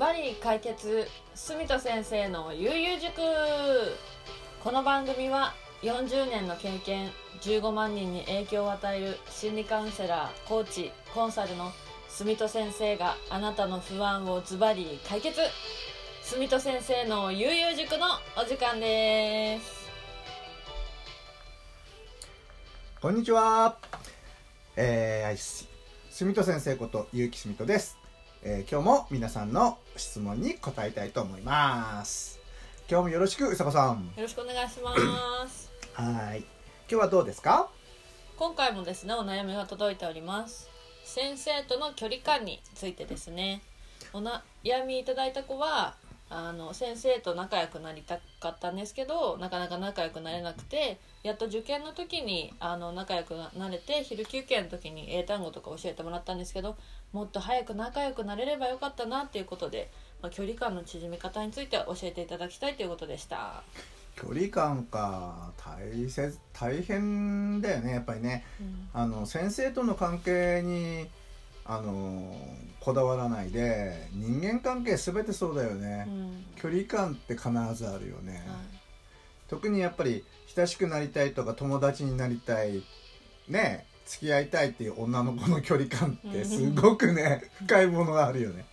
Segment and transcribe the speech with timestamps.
[0.00, 3.20] バリ解決住田先生の悠々塾。
[4.64, 7.10] この番組は40年の経験
[7.42, 11.70] 15万人に影響を与える心理カウンセラーコーチコンサルの
[12.08, 15.38] 住戸先生があなたの不安をズバリ解決。
[16.22, 18.06] 住戸先生の悠々塾の
[18.38, 19.90] お時間です。
[23.02, 23.76] こんにちは。
[24.76, 25.66] えー、
[26.10, 27.98] 住戸先生こと結城住戸です、
[28.42, 28.70] えー。
[28.70, 32.38] 今日も皆さんの質問に答えたいと思います。
[32.88, 34.12] 今日もよろしくうさこさん。
[34.16, 35.70] よろしくお願いします。
[35.92, 36.38] はい。
[36.38, 36.46] 今
[36.88, 37.68] 日はどうですか？
[38.36, 40.70] 今回もですね、お悩みが届いております。
[41.04, 43.60] 先生との距離感についてですね。
[44.14, 44.40] お悩
[44.86, 45.94] みいただいた子は、
[46.32, 56.76] あの先生と仲良くなりたかったんですけどなかなか仲良くなれなくてやっと受験の時にあの仲良くなれて昼休憩の時に英単語とか教えてもらったんですけど
[57.12, 59.90] もっと早く仲良くなれればよかったなっていうことで、
[60.22, 63.64] まあ、距離感の縮み方について教えていただきたいということでした。
[64.14, 71.08] 距離感か大切大変だよねやっぱりね、うん、あの先生との関係に
[71.72, 72.34] あの
[72.80, 78.42] こだわらないで人間関係全てそうだよね、うん、距離感って必ずあるよね、はい、
[79.48, 80.24] 特にやっぱり
[80.56, 82.82] 親しくなりたいとか友達になりたい
[83.48, 88.66] ね付き合いたいっていう女の子の距離感ってすごくね、うん、深いものがあるよね、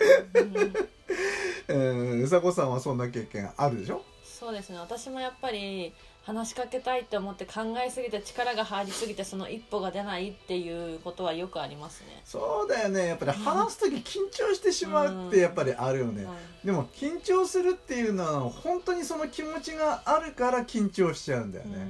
[1.69, 4.01] うん、うさこさんはそんな経験あるでしょ？
[4.23, 4.79] そうですね。
[4.79, 5.93] 私もやっぱり
[6.27, 12.21] 話しかけたいって思って考えすぎて力が入りすぎてその一歩が出ないっていうことはよくありますね。
[12.25, 13.07] そうだよね。
[13.07, 21.87] やっぱり話す時緊張してしまうってやっぱりあるよね、うん、でも緊張するっていうのは本当にその気持ちがあるから緊張しちゃうんだよね、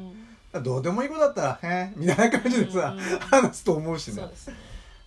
[0.53, 4.29] うん、どうでもいいことだったら「へえ」みたいな感じでさ、うん、話すと思うしね、ね、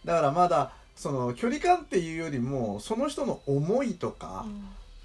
[0.05, 4.45] だからまだその距離感っていうよりもその人の思いとか、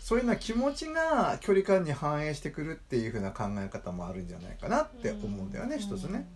[0.05, 6.29] そういうような気持ちが距離感に反映してくるっていうふうな考え方もあるんじゃないかなって思うんだよね、一つね。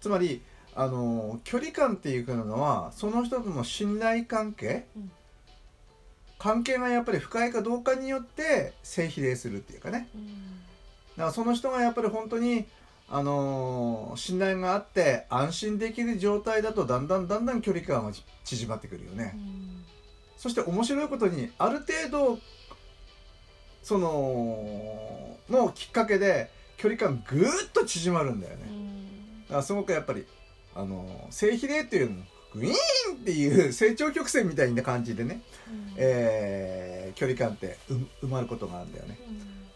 [0.00, 0.40] つまり
[0.74, 4.86] あの距離感っていうのはその人との信頼関係、
[6.38, 10.08] 関係がやっぱり深いかどうかによって性比例するっていうかね、
[11.18, 12.64] だからその人がやっぱり本当に
[13.10, 18.12] あの信頼があって安心できる状態だとだんだんだんだん距離感は
[18.44, 19.38] 縮まってくるよね、
[20.38, 22.38] そして面白いことにある程度
[23.82, 28.66] そののきっかけで距離感ぐーっと縮まるんだよね。
[29.48, 30.26] だからすごくやっぱり
[30.74, 32.74] あの性比例っていうのもグイーン
[33.16, 37.78] っていう成長曲線みたいな感じでね、うん、えー、距離感って
[38.22, 39.18] 埋まることがあるんだよね。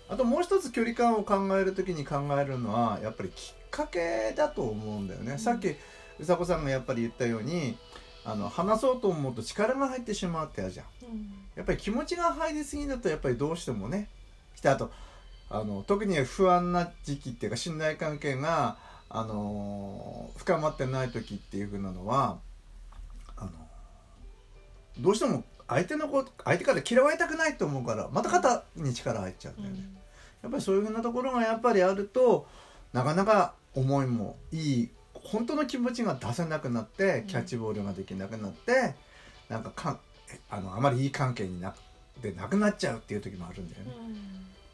[0.09, 5.33] うん、あともう一つ距離感を考える時に考えるのはやっぱりきっかけだと思うんだよね。
[5.33, 5.75] うん、さっき
[6.19, 7.77] うさこさんがやっぱり言ったように
[8.29, 14.09] あの話そうと思うと力が入ってしまうってやるじゃん、うん、やっぱり気持ちが入りすぎだとやっぱりどうしてもね
[14.57, 14.91] 来た後
[15.49, 18.79] あの特に不安な時期っていうか信頼関係が、
[19.09, 22.39] あの深まってない時っていうふうなのは
[23.37, 23.51] あの
[24.99, 29.85] どうしても相手の子相手から嫌われたくないと思うからまた肩に力入っちゃうんだよね、うん、
[30.43, 32.49] やっぱりそういうふうなところがやっぱりあると
[32.93, 34.91] なかなか思いもいい
[35.27, 38.73] 本当の気持ちが出せなくなってキャッチボールができなくなって、
[39.51, 39.99] うん、なんかか
[40.51, 41.75] あのあまりいい関係にな
[42.23, 44.17] でなくなっちゃうっていう時もあるんだよね、うん、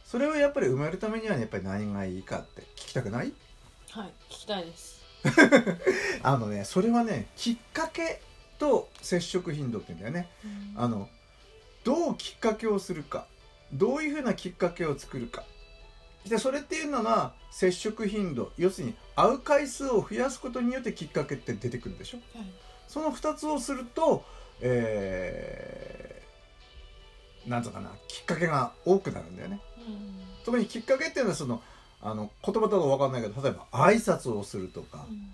[0.04, 3.32] それをやっぱり埋めるためには、やっぱり何がいいかって聞きたくない？
[3.90, 5.02] はい聞きたいです。
[6.22, 8.20] あのねそれはねきっかけ
[8.58, 10.28] と接触頻度って言うんだよね、
[10.76, 11.08] うん、あの
[11.84, 13.26] どうきっかけをするか
[13.72, 15.44] どういうふうなきっかけを作るか
[16.28, 22.46] でそれっていうのは接触頻度要するに会う回数を増やすことによってきっかけって出てくるでしょ、はい、
[22.88, 24.24] その2つをすると、
[24.60, 31.60] えー、なんとかなきっかけが多くなるんだよね、うん、特にきっかけっていうのはその
[32.00, 35.32] あの言葉だと分かんないけど例えば挨拶をするとか、うん、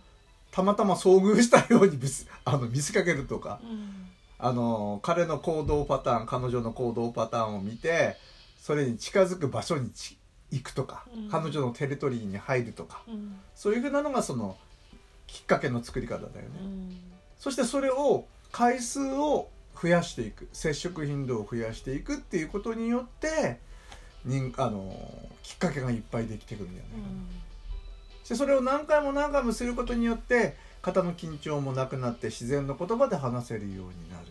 [0.51, 1.99] たまたま遭遇したように
[2.45, 8.17] あの見せかけるとか、うん、あの彼の行動パターン彼女の行動パターンを見て
[8.61, 9.91] それに近づく場所に
[10.51, 14.57] 行くとか、うん、彼女のテレトリーに入るとか、うん、そういうふうなのがその
[15.27, 16.97] きっかけの作り方だよね、うん、
[17.39, 19.49] そしてそれを回数を
[19.81, 20.49] 増やしていく。
[20.53, 23.61] 接触頻度を増やしていくっていうことによって
[24.25, 24.97] にあの
[25.43, 27.05] きっかけがいっぱいできてくるんじゃないかな、
[28.29, 34.27] でそれを何回も何回もすることによって肩の緊張もなくなって自然の言葉で話せるようになる。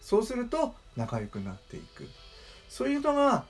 [0.00, 2.08] そうすると仲良くなっていく。
[2.68, 3.44] そういうのが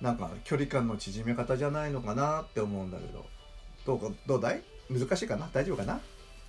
[0.00, 3.24] なんか距離感の縮め方じゃないのかなって思うんだけど。
[3.86, 4.62] どうどうだい？
[4.90, 5.48] 難しいかな？
[5.52, 6.00] 大丈夫かな？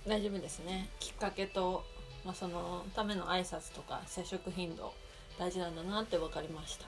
[0.04, 0.88] 大丈夫ですね。
[0.98, 1.84] きっかけと、
[2.24, 4.92] まあ、そのための挨拶とか接触頻度
[5.38, 6.86] 大事なんだなって分かりました。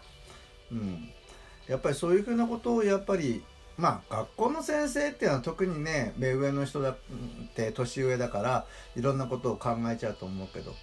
[0.72, 1.08] うん、
[1.68, 3.44] やっぱりそういうふうなことをやっぱり
[3.78, 6.98] まあ学校の先生っていうのは特にね目上の人だっ
[7.54, 8.66] て年上だから
[8.96, 10.74] いろんなことを考えちゃうと思うけど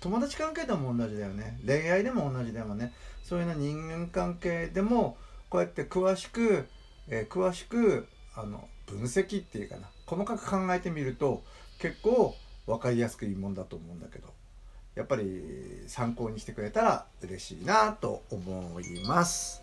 [0.00, 1.58] 友達関係でも同じだよね。
[1.66, 2.92] 恋愛でも同じだよね。
[3.24, 5.16] そういうような人間関係でも
[5.50, 6.66] こうやって詳しく、
[7.08, 9.88] えー詳しくあの分析っていうかな。
[10.06, 11.42] 細かく考えてみると
[11.78, 12.34] 結構
[12.66, 14.28] 分かりやすくいいもんだと思うんだけど。
[14.94, 19.62] やっぱり参考にしてくれたら嬉しいなと思います。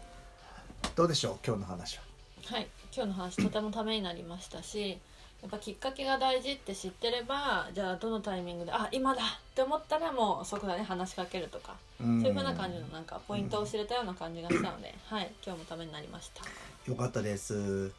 [0.96, 1.38] どうでしょう？
[1.44, 2.04] 今日の話は。
[2.46, 2.68] はい。
[2.96, 5.00] 今日の話とてもためになりましたし
[5.44, 11.76] やっぱきっかけが大事って知ってればじゃあどのタイミングであ今だって思ったらもう即座に話しかけるとか。
[12.00, 16.44] そそういうふうな感じのなんかポイントを知れたような感じがしたので、 はい今日もためになりました。
[16.90, 17.92] よかったです。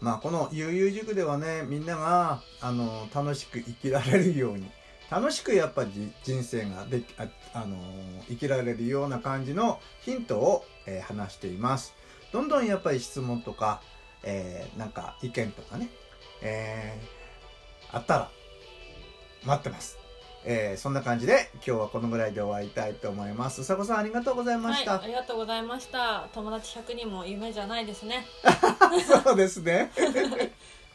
[0.00, 4.68] まあこの悠々塾ではねみんながあの楽しく生きられるように
[5.10, 7.78] 楽しくやっぱり人生ができああの
[8.28, 11.94] 生きられるような感じのヒントを、えー話しています。
[12.32, 13.80] どんどんやっぱり質問とか、
[14.24, 15.88] えーなんか意見とかね、
[16.42, 18.30] えーあったら
[19.44, 19.96] 待ってます
[20.44, 23.62] えーそんな感じで今日はこのぐらいで終わりたいと思います。
[23.62, 24.92] うさこさんありがとうございました。
[24.92, 28.26] はいありがとうございました友達100人も夢じゃないですね
[29.24, 29.90] そうですね。